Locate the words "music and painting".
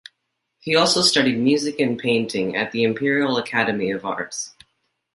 1.37-2.55